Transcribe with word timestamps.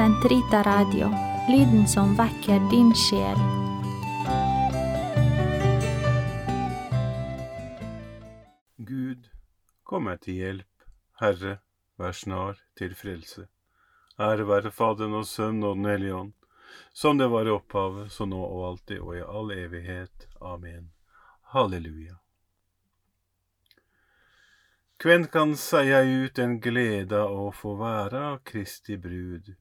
Sentrita 0.00 0.62
Radio, 0.62 1.10
lyden 1.48 1.88
som 1.88 2.14
vekker 2.16 2.70
din 2.70 2.94
sjel. 2.94 3.36
Gud, 8.76 9.28
kom 9.84 10.08
meg 10.08 10.22
til 10.24 10.40
hjelp. 10.40 10.88
Herre, 11.20 11.58
vær 12.00 12.16
snar 12.16 12.64
til 12.80 12.96
frelse. 12.96 13.44
Ære 14.16 14.48
være 14.48 14.72
Faderen 14.72 15.20
og 15.20 15.28
Sønnen 15.28 15.68
og 15.68 15.76
Den 15.82 15.92
hellige 15.92 16.16
ånd, 16.22 16.34
som 16.96 17.20
det 17.20 17.28
var 17.28 17.44
i 17.44 17.56
opphavet, 17.58 18.08
så 18.08 18.24
nå 18.24 18.40
og 18.40 18.66
alltid 18.72 19.04
og 19.04 19.14
i 19.20 19.24
all 19.28 19.52
evighet. 19.52 20.28
Amen. 20.40 20.92
Halleluja. 21.52 22.16
Kven 24.96 25.28
kan 25.28 25.58
seia 25.60 26.00
ut 26.00 26.38
en 26.38 26.56
gleda 26.56 27.26
å 27.28 27.50
få 27.52 27.76
være 27.76 28.38
Kristi 28.48 28.96
brud, 28.96 29.58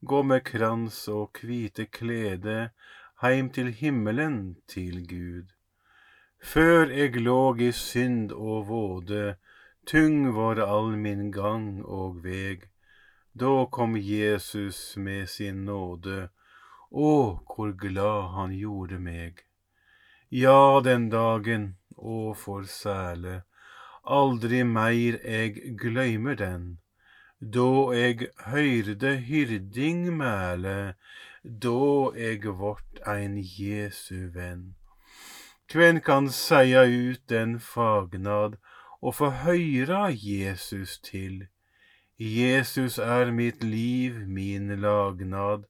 gå 0.00 0.22
med 0.22 0.44
krans 0.44 1.08
og 1.08 1.32
kvite 1.32 1.86
klede 1.86 2.70
heim 3.22 3.48
til 3.50 3.72
himmelen 3.72 4.56
til 4.68 5.06
Gud. 5.08 5.52
Før 6.42 6.92
eg 6.92 7.16
låg 7.16 7.60
i 7.64 7.72
synd 7.72 8.32
og 8.32 8.68
våde, 8.68 9.36
tung 9.88 10.34
var 10.36 10.60
all 10.60 10.96
min 11.00 11.30
gang 11.32 11.80
og 11.84 12.22
veg. 12.24 12.68
Da 13.32 13.66
kom 13.72 13.96
Jesus 13.96 14.96
med 14.96 15.28
sin 15.28 15.64
nåde, 15.64 16.28
å, 16.90 17.40
hvor 17.48 17.72
glad 17.72 18.32
han 18.36 18.54
gjorde 18.56 19.00
meg. 19.00 19.42
Ja, 20.30 20.80
den 20.84 21.08
dagen, 21.10 21.76
å 21.96 22.32
for 22.36 22.64
sæle, 22.68 23.42
aldri 24.04 24.62
meir 24.64 25.18
eg 25.24 25.60
gløymer 25.80 26.36
den. 26.36 26.76
Da 27.40 27.92
eg 27.92 28.30
høyrde 28.48 29.16
hyrding 29.28 30.08
mæle, 30.16 30.94
da 31.44 32.12
eg 32.16 32.46
vart 32.60 33.00
ein 33.04 33.36
Jesu 33.36 34.32
venn. 34.32 34.74
Kven 35.68 36.00
kan 36.00 36.30
seia 36.30 36.86
ut 36.86 37.20
den 37.28 37.58
fagnad 37.60 38.56
og 39.02 39.14
få 39.18 39.30
høyra 39.44 40.08
Jesus 40.08 40.98
til? 40.98 41.46
Jesus 42.18 42.96
er 42.98 43.30
mitt 43.30 43.62
liv, 43.62 44.26
min 44.26 44.80
lagnad, 44.80 45.66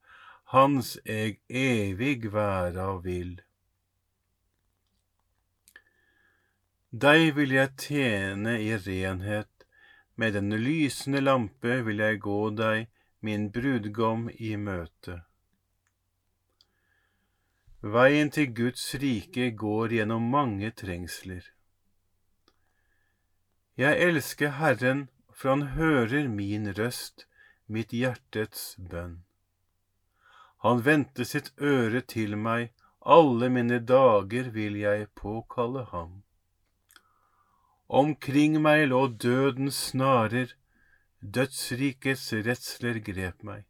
hans 0.54 0.98
eg 1.04 1.40
evig 1.50 2.32
væra 2.32 3.00
vil. 3.02 3.40
Deg 6.92 7.34
vil 7.36 7.50
jeg 7.58 7.74
tjene 7.76 8.60
i 8.62 8.76
renhet, 8.78 9.55
med 10.16 10.34
den 10.34 10.50
lysende 10.50 11.20
lampe 11.20 11.80
vil 11.86 12.00
jeg 12.00 12.20
gå 12.24 12.40
deg, 12.56 12.86
min 13.20 13.50
brudgom, 13.52 14.28
i 14.32 14.56
møte. 14.56 15.20
Veien 17.82 18.32
til 18.32 18.50
Guds 18.56 18.86
rike 19.02 19.50
går 19.52 19.92
gjennom 19.98 20.30
mange 20.32 20.72
trengsler. 20.72 21.44
Jeg 23.76 24.00
elsker 24.08 24.56
Herren, 24.56 25.08
for 25.30 25.52
han 25.52 25.62
hører 25.76 26.28
min 26.32 26.72
røst, 26.78 27.26
mitt 27.68 27.92
hjertets 27.92 28.74
bønn. 28.80 29.18
Han 30.64 30.80
vendte 30.86 31.26
sitt 31.28 31.52
øre 31.60 32.00
til 32.00 32.38
meg, 32.40 32.72
alle 33.04 33.50
mine 33.52 33.78
dager 33.78 34.48
vil 34.54 34.80
jeg 34.80 35.10
påkalle 35.14 35.84
ham. 35.92 36.22
Omkring 37.88 38.60
meg 38.62 38.88
lå 38.88 39.06
dødens 39.06 39.76
snarer, 39.90 40.54
dødsrikets 41.22 42.32
redsler 42.32 42.98
grep 42.98 43.42
meg. 43.46 43.64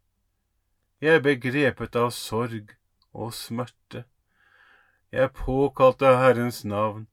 Jeg 1.01 1.21
ble 1.23 1.35
grepet 1.37 1.97
av 2.01 2.11
sorg 2.17 2.73
og 3.13 3.35
smerte. 3.37 4.07
Jeg 5.13 5.33
påkalte 5.37 6.17
Herrens 6.17 6.65
navn, 6.65 7.07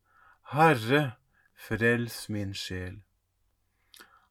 Herre, 0.56 1.18
frels 1.54 2.30
min 2.30 2.56
sjel. 2.56 3.02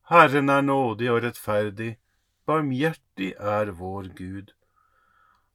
Herren 0.09 0.49
er 0.49 0.65
nådig 0.65 1.13
og 1.13 1.23
rettferdig, 1.25 1.99
barmhjertig 2.49 3.35
er 3.39 3.77
vår 3.77 4.09
Gud. 4.17 4.53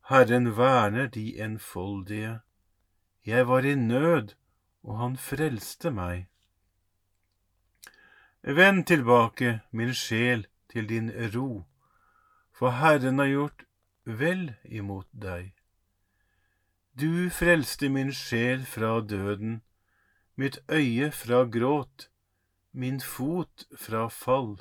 Herren 0.09 0.53
verner 0.58 1.09
de 1.09 1.34
enfoldige. 1.42 2.40
Jeg 3.25 3.47
var 3.47 3.66
i 3.66 3.75
nød, 3.75 4.34
og 4.84 5.00
han 5.02 5.18
frelste 5.18 5.92
meg. 5.92 6.28
Vend 8.47 8.85
tilbake, 8.88 9.59
min 9.72 9.90
sjel, 9.94 10.46
til 10.72 10.85
din 10.88 11.09
ro, 11.34 11.66
for 12.56 12.72
Herren 12.80 13.19
har 13.19 13.28
gjort 13.28 13.66
vel 14.06 14.53
imot 14.63 15.08
deg. 15.12 15.50
Du 16.96 17.28
frelste 17.28 17.90
min 17.91 18.13
sjel 18.16 18.63
fra 18.63 19.02
døden, 19.03 19.59
mitt 20.40 20.62
øye 20.72 21.12
fra 21.12 21.44
gråt, 21.44 22.07
min 22.72 23.03
fot 23.03 23.68
fra 23.75 24.07
fall. 24.07 24.56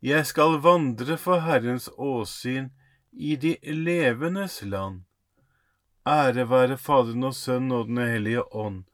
Jeg 0.00 0.24
skal 0.26 0.56
vandre 0.64 1.20
for 1.20 1.44
Herrens 1.44 1.90
åsyn 1.98 2.72
i 3.12 3.36
de 3.36 3.58
levendes 3.60 4.62
land. 4.62 5.02
Ære 6.08 6.48
være 6.48 6.80
Faderen 6.80 7.28
og 7.28 7.34
Sønnen 7.34 7.76
og 7.76 7.92
Den 7.92 7.98
hellige 8.08 8.54
ånd 8.56 8.86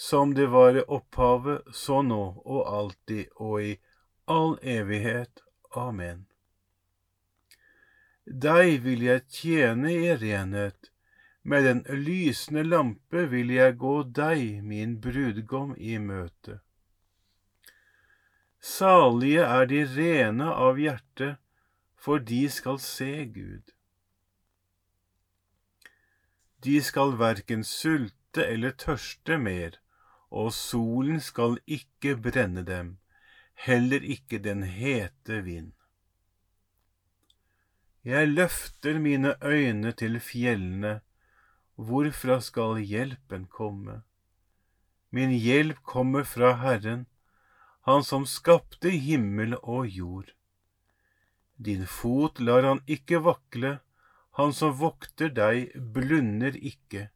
som 0.00 0.34
det 0.34 0.46
var 0.46 0.76
i 0.76 0.82
opphavet, 0.86 1.62
så 1.74 2.02
nå 2.06 2.22
og 2.46 2.66
alltid 2.70 3.32
og 3.34 3.62
i 3.62 3.70
all 4.30 4.52
evighet. 4.62 5.40
Amen. 5.74 6.20
Deg 8.22 8.84
vil 8.84 9.02
jeg 9.02 9.24
tjene 9.34 9.90
i 9.90 10.12
renhet, 10.20 10.92
med 11.42 11.66
den 11.66 11.80
lysende 12.04 12.62
lampe 12.62 13.24
vil 13.32 13.50
jeg 13.50 13.74
gå 13.80 13.96
deg, 14.20 14.60
min 14.62 14.94
brudgom, 15.02 15.74
i 15.74 15.98
møte. 15.98 16.60
Salige 18.62 19.48
er 19.48 19.66
de 19.66 19.82
rene 19.96 20.52
av 20.68 20.78
hjerte, 20.78 21.32
for 21.98 22.22
de 22.22 22.44
skal 22.52 22.78
se 22.78 23.26
Gud. 23.34 23.74
De 26.62 26.78
skal 26.86 27.18
verken 27.18 27.66
sulte 27.66 28.46
eller 28.46 28.78
tørste 28.78 29.42
mer 29.42 29.80
og 30.30 30.52
solen 30.52 31.20
skal 31.24 31.58
ikke 31.66 32.16
brenne 32.20 32.64
dem, 32.66 32.96
heller 33.54 34.04
ikke 34.04 34.38
den 34.38 34.62
hete 34.62 35.42
vind. 35.44 35.72
Jeg 38.04 38.28
løfter 38.28 38.98
mine 38.98 39.34
øyne 39.44 39.92
til 39.92 40.20
fjellene, 40.20 41.00
hvorfra 41.76 42.40
skal 42.40 42.78
hjelpen 42.80 43.46
komme? 43.46 44.02
Min 45.10 45.30
hjelp 45.30 45.82
kommer 45.82 46.24
fra 46.24 46.52
Herren, 46.62 47.06
Han 47.88 48.02
som 48.04 48.26
skapte 48.28 48.90
himmel 48.90 49.54
og 49.62 49.86
jord. 49.88 50.34
Din 51.56 51.86
fot 51.86 52.40
lar 52.40 52.66
han 52.66 52.82
ikke 52.86 53.22
vakle, 53.24 53.78
han 54.36 54.52
som 54.52 54.74
vokter 54.76 55.32
deg, 55.32 55.72
blunder 55.94 56.52
ikke. 56.52 57.08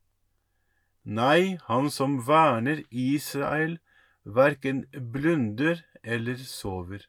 Nei, 1.05 1.59
han 1.67 1.91
som 1.91 2.21
verner 2.27 2.85
Israel, 2.91 3.79
verken 4.25 4.87
blunder 4.93 5.85
eller 6.03 6.37
sover. 6.37 7.09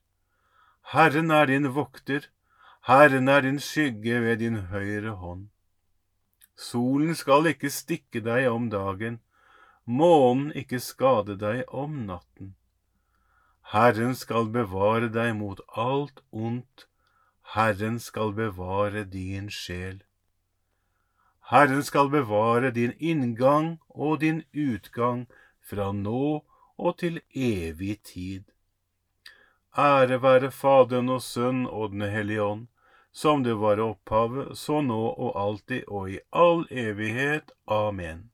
Herren 0.82 1.32
er 1.32 1.46
din 1.46 1.70
vokter, 1.76 2.30
Herren 2.82 3.28
er 3.30 3.42
din 3.42 3.60
skygge 3.60 4.22
ved 4.22 4.40
din 4.40 4.58
høyre 4.74 5.14
hånd. 5.22 5.50
Solen 6.58 7.16
skal 7.16 7.48
ikke 7.50 7.70
stikke 7.70 8.22
deg 8.22 8.50
om 8.50 8.70
dagen, 8.70 9.20
månen 9.86 10.52
ikke 10.58 10.80
skade 10.80 11.38
deg 11.38 11.64
om 11.70 12.04
natten. 12.10 12.56
Herren 13.74 14.16
skal 14.16 14.50
bevare 14.50 15.10
deg 15.10 15.36
mot 15.38 15.62
alt 15.70 16.22
ondt, 16.32 16.88
Herren 17.54 18.00
skal 18.00 18.34
bevare 18.34 19.04
din 19.06 19.50
sjel. 19.50 20.02
Herren 21.54 21.84
skal 21.84 22.10
bevare 22.10 22.72
din 22.74 22.96
inngang 22.98 23.76
og 23.90 24.24
din 24.24 24.40
utgang 24.54 25.28
fra 25.62 25.92
nå 25.94 26.42
og 26.78 26.98
til 26.98 27.20
evig 27.30 28.00
tid. 28.10 28.48
Ære 29.78 30.18
være 30.24 30.50
Faderen 30.50 31.14
og 31.14 31.22
Sønn 31.22 31.68
og 31.68 31.92
Den 31.94 32.02
hellige 32.10 32.42
ånd, 32.42 32.68
som 33.12 33.46
det 33.46 33.54
var 33.62 33.78
opphavet, 33.86 34.58
så 34.58 34.82
nå 34.82 35.02
og 35.14 35.38
alltid 35.38 35.86
og 35.88 36.10
i 36.10 36.20
all 36.32 36.66
evighet. 36.72 37.54
Amen. 37.70 38.32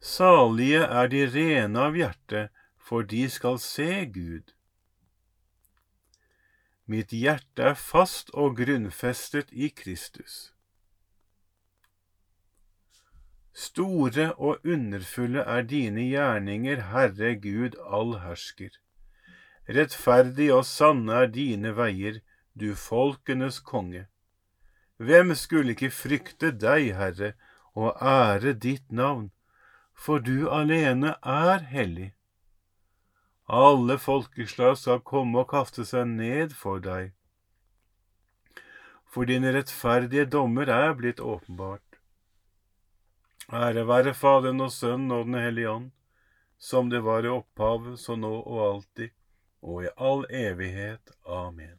Salige 0.00 0.84
er 0.84 1.08
de 1.08 1.24
rene 1.32 1.88
av 1.88 1.96
hjerte, 1.96 2.50
for 2.76 3.00
de 3.00 3.30
skal 3.32 3.56
se 3.64 4.04
Gud. 4.12 4.52
Mitt 6.86 7.12
hjerte 7.14 7.62
er 7.72 7.78
fast 7.78 8.32
og 8.34 8.56
grunnfestet 8.58 9.52
i 9.52 9.68
Kristus. 9.70 10.52
Store 13.54 14.32
og 14.34 14.66
underfulle 14.66 15.44
er 15.44 15.62
dine 15.62 16.08
gjerninger, 16.08 16.80
Herre 16.92 17.34
Gud 17.36 17.76
allhersker. 17.86 18.78
rettferdig 19.68 20.48
og 20.52 20.64
sanne 20.66 21.12
er 21.12 21.26
dine 21.26 21.70
veier, 21.76 22.18
du 22.54 22.74
folkenes 22.74 23.60
konge. 23.60 24.06
Hvem 24.96 25.34
skulle 25.34 25.76
ikke 25.76 25.90
frykte 25.90 26.50
deg, 26.50 26.90
Herre, 26.98 27.32
og 27.74 27.96
ære 28.02 28.52
ditt 28.52 28.90
navn, 28.92 29.30
for 29.94 30.18
du 30.18 30.50
alene 30.50 31.14
er 31.22 31.62
hellig. 31.70 32.12
Alle 33.52 33.98
folkeslag 34.00 34.78
skal 34.80 35.02
komme 35.04 35.44
og 35.44 35.50
kaste 35.52 35.84
seg 35.84 36.08
ned 36.08 36.54
for 36.56 36.80
deg 36.80 37.12
for 39.12 39.28
dine 39.28 39.50
rettferdige 39.52 40.24
dommer 40.32 40.70
er 40.72 40.94
blitt 40.96 41.20
åpenbart. 41.20 41.98
Ære 43.52 43.84
være 43.88 44.14
Faderen 44.16 44.64
og 44.64 44.72
Sønnen 44.72 45.12
og 45.12 45.26
Den 45.26 45.36
hellige 45.36 45.70
ånd, 45.70 45.90
som 46.56 46.88
det 46.88 47.02
var 47.04 47.26
i 47.26 47.32
opphavet, 47.32 47.98
så 48.00 48.16
nå 48.16 48.32
og 48.40 48.60
alltid, 48.68 49.12
og 49.60 49.84
i 49.84 49.92
all 49.96 50.24
evighet. 50.30 51.12
Amen. 51.26 51.76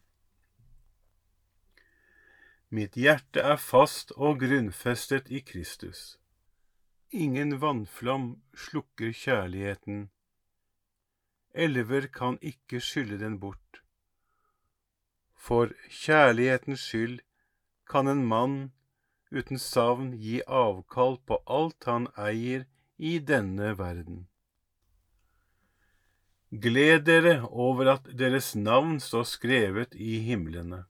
Mitt 2.70 2.98
hjerte 2.98 3.42
er 3.42 3.58
fast 3.58 4.14
og 4.18 4.42
grunnfestet 4.46 5.32
i 5.34 5.42
Kristus. 5.42 6.20
Ingen 7.10 7.58
vannflom 7.62 8.36
slukker 8.54 9.14
kjærligheten. 9.14 10.10
Elver 11.54 12.08
kan 12.08 12.38
ikke 12.42 12.82
skylle 12.82 13.20
den 13.20 13.40
bort. 13.40 13.84
For 15.38 15.70
kjærlighetens 15.90 16.80
skyld 16.80 17.20
kan 17.90 18.08
en 18.08 18.26
mann 18.26 18.72
uten 19.32 19.60
savn 19.60 20.14
gi 20.18 20.42
avkall 20.48 21.18
på 21.28 21.40
alt 21.58 21.90
han 21.90 22.08
eier 22.18 22.66
i 22.98 23.18
denne 23.20 23.74
verden. 23.78 24.26
Gled 26.64 27.06
dere 27.10 27.36
over 27.50 27.90
at 27.96 28.10
deres 28.20 28.54
navn 28.56 29.00
står 29.02 29.24
skrevet 29.26 29.96
i 29.96 30.20
himlene. 30.26 30.84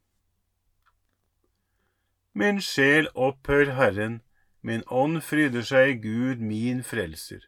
Min 2.34 2.60
sjel 2.62 3.08
opphør 3.16 3.72
Herren, 3.78 4.22
min 4.62 4.84
ånd 4.88 5.22
fryder 5.22 5.64
seg 5.70 5.94
i 5.94 6.00
Gud 6.04 6.44
min 6.44 6.84
frelser, 6.84 7.46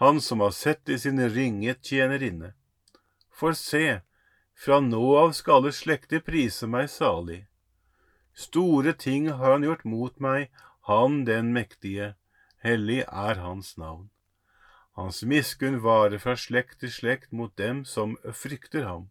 Han 0.00 0.20
som 0.20 0.40
har 0.40 0.50
sett 0.50 0.88
i 0.88 0.98
sin 0.98 1.18
ringe 1.30 1.74
tjenerinne. 1.82 2.52
For 3.34 3.52
se, 3.52 4.00
fra 4.54 4.78
nå 4.80 5.16
av 5.18 5.32
skal 5.34 5.58
alle 5.58 5.72
slekter 5.74 6.22
prise 6.22 6.68
meg 6.70 6.86
salig. 6.92 7.40
Store 8.30 8.92
ting 8.94 9.26
har 9.40 9.56
han 9.56 9.66
gjort 9.66 9.82
mot 9.82 10.20
meg, 10.22 10.52
han 10.86 11.24
den 11.26 11.50
mektige, 11.56 12.12
hellig 12.62 13.00
er 13.08 13.42
hans 13.42 13.72
navn. 13.76 14.06
Hans 14.94 15.24
miskunn 15.26 15.80
varer 15.82 16.22
fra 16.22 16.36
slekt 16.38 16.78
til 16.84 16.94
slekt 16.94 17.34
mot 17.34 17.56
dem 17.58 17.82
som 17.82 18.14
frykter 18.42 18.86
ham. 18.86 19.10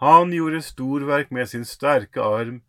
Han 0.00 0.32
gjorde 0.32 0.64
storverk 0.64 1.28
med 1.30 1.52
sin 1.52 1.68
sterke 1.68 2.24
arm, 2.24 2.62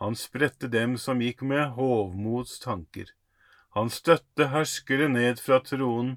han 0.00 0.16
spredte 0.16 0.72
dem 0.72 0.96
som 0.96 1.20
gikk 1.20 1.44
med 1.44 1.76
hovmods 1.76 2.56
tanker. 2.64 3.12
Han 3.76 3.92
støtte 3.92 4.48
herskere 4.56 5.12
ned 5.12 5.36
fra 5.36 5.60
tronen 5.60 6.16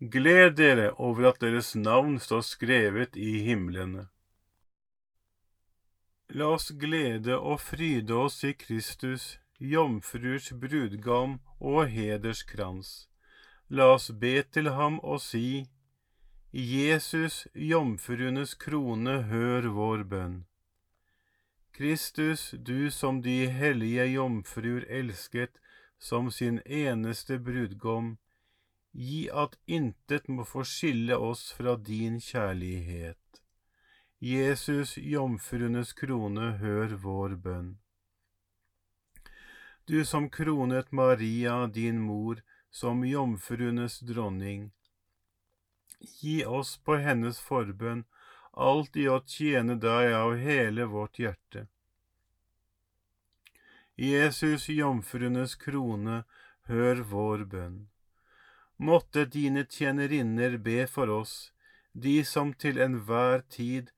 Gled 0.00 0.54
dere 0.56 0.94
over 0.96 1.26
at 1.28 1.42
deres 1.44 1.74
navn 1.76 2.14
står 2.18 2.40
skrevet 2.40 3.16
i 3.20 3.42
himlene. 3.44 4.06
La 6.32 6.46
oss 6.54 6.70
glede 6.72 7.36
og 7.36 7.60
fryde 7.60 8.16
oss 8.16 8.38
i 8.48 8.54
Kristus, 8.56 9.36
jomfruers 9.60 10.54
brudgom 10.62 11.34
og 11.60 11.90
hederskrans. 11.92 13.10
La 13.68 13.90
oss 13.92 14.08
be 14.22 14.40
til 14.42 14.70
ham 14.72 14.96
og 15.04 15.20
si, 15.20 15.66
Jesus, 16.50 17.46
jomfruenes 17.52 18.54
krone, 18.54 19.18
hør 19.28 19.68
vår 19.76 20.06
bønn. 20.14 20.40
Kristus, 21.76 22.54
du 22.56 22.88
som 22.90 23.20
de 23.20 23.36
hellige 23.52 24.08
jomfruer 24.14 24.88
elsket 24.88 25.60
som 26.00 26.32
sin 26.32 26.62
eneste 26.64 27.36
brudgom, 27.38 28.16
Gi 28.92 29.28
at 29.30 29.56
intet 29.66 30.28
må 30.28 30.44
få 30.44 30.64
skille 30.66 31.16
oss 31.16 31.52
fra 31.52 31.76
din 31.76 32.18
kjærlighet. 32.20 33.42
Jesus, 34.20 34.96
jomfruenes 34.98 35.92
krone, 35.92 36.56
hør 36.60 36.96
vår 37.04 37.36
bønn. 37.44 37.78
Du 39.86 40.04
som 40.04 40.28
kronet 40.30 40.92
Maria, 40.92 41.66
din 41.66 42.00
mor, 42.00 42.42
som 42.70 43.04
jomfruenes 43.04 44.00
dronning, 44.00 44.70
gi 46.20 46.44
oss 46.44 46.76
på 46.84 46.96
hennes 46.96 47.40
forbønn 47.40 48.04
alt 48.52 48.96
i 48.96 49.06
å 49.08 49.20
tjene 49.26 49.76
deg 49.80 50.12
av 50.14 50.36
hele 50.36 50.86
vårt 50.90 51.18
hjerte. 51.18 51.66
Jesus, 53.96 54.68
jomfruenes 54.68 55.54
krone, 55.60 56.24
hør 56.70 57.02
vår 57.10 57.44
bønn. 57.44 57.89
Måtte 58.80 59.26
dine 59.28 59.66
tjenerinner 59.68 60.56
be 60.56 60.86
for 60.88 61.10
oss, 61.12 61.52
de 61.92 62.24
som 62.24 62.54
til 62.54 62.78
enhver 62.80 63.42
tid 63.52 63.90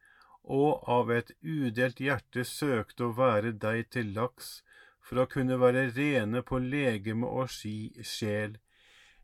og 0.42 0.82
av 0.90 1.12
et 1.14 1.30
udelt 1.42 2.02
hjerte 2.02 2.42
søkte 2.42 3.06
å 3.06 3.14
være 3.14 3.52
deg 3.64 3.92
til 3.94 4.10
laks, 4.16 4.50
for 4.98 5.22
å 5.22 5.28
kunne 5.30 5.60
være 5.62 5.86
rene 5.94 6.42
på 6.42 6.58
legeme 6.58 7.30
og 7.30 7.54
sjel. 7.54 8.58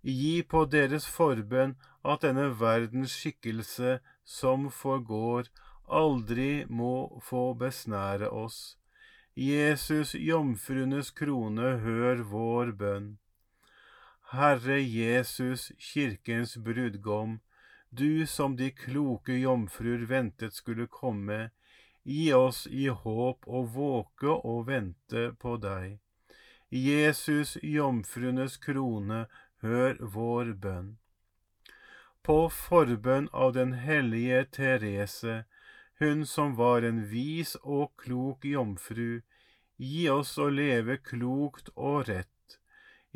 Gi 0.03 0.43
på 0.47 0.65
deres 0.71 1.11
forbønn 1.11 1.75
at 2.07 2.23
denne 2.23 2.49
verdens 2.63 3.19
skikkelse 3.19 3.99
som 4.23 4.71
forgår, 4.71 5.51
aldri 5.89 6.67
må 6.69 7.21
få 7.25 7.55
besnære 7.59 8.31
oss. 8.31 8.77
Jesus, 9.35 10.15
jomfruenes 10.15 11.11
krone, 11.11 11.79
hør 11.83 12.23
vår 12.31 12.79
bønn. 12.79 13.17
Herre 14.31 14.83
Jesus, 14.83 15.73
kirkens 15.79 16.57
brudgom, 16.57 17.41
du 17.91 18.27
som 18.27 18.57
de 18.57 18.71
kloke 18.71 19.33
jomfruer 19.33 20.05
ventet 20.05 20.53
skulle 20.53 20.87
komme, 20.87 21.51
gi 22.05 22.35
oss 22.37 22.67
i 22.67 22.91
håp 22.93 23.49
å 23.49 23.63
våke 23.79 24.29
og 24.29 24.67
vente 24.69 25.25
på 25.41 25.57
deg. 25.65 25.97
Jesus, 26.69 27.57
jomfruenes 27.65 28.61
krone, 28.61 29.25
hør 29.65 29.97
vår 30.19 30.53
bønn. 30.61 30.95
På 32.21 32.51
forbønn 32.53 33.33
av 33.33 33.57
den 33.57 33.79
hellige 33.81 34.45
Therese, 34.59 35.45
hun 36.05 36.27
som 36.29 36.59
var 36.61 36.85
en 36.85 37.07
vis 37.09 37.57
og 37.63 37.97
klok 37.97 38.45
jomfru, 38.45 39.23
gi 39.81 40.09
oss 40.13 40.37
å 40.37 40.53
leve 40.53 41.01
klokt 41.01 41.73
og 41.77 42.11
rett 42.13 42.35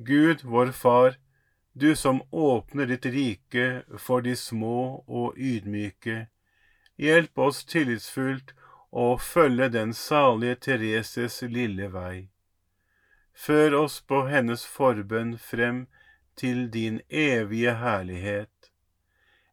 Gud, 0.00 0.44
vår 0.44 0.66
Far, 0.66 1.16
du 1.72 1.96
som 1.96 2.22
åpner 2.30 2.86
ditt 2.86 3.06
rike 3.06 3.82
for 3.98 4.22
de 4.22 4.36
små 4.36 5.04
og 5.06 5.38
ydmyke, 5.38 6.28
hjelp 6.98 7.38
oss 7.38 7.64
tillitsfullt 7.66 8.52
å 8.90 9.16
følge 9.18 9.68
den 9.74 9.94
salige 9.94 10.60
Thereses 10.66 11.40
lille 11.42 11.88
vei. 11.90 12.28
Før 13.34 13.74
oss 13.80 13.98
på 14.00 14.24
hennes 14.30 14.62
forbønn 14.66 15.34
frem 15.38 15.86
til 16.38 16.68
din 16.70 17.00
evige 17.10 17.74
herlighet. 17.82 18.70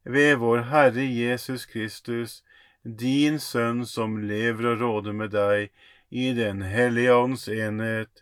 ved 0.06 0.36
vår 0.38 0.62
Herre 0.70 1.06
Jesus 1.06 1.66
Kristus, 1.66 2.44
din 2.84 3.40
Sønn 3.40 3.86
som 3.86 4.18
lever 4.22 4.68
og 4.74 4.82
råder 4.82 5.14
med 5.14 5.32
deg 5.34 5.72
i 6.10 6.34
Den 6.34 6.62
hellige 6.62 7.14
ånds 7.14 7.48
enhet, 7.50 8.22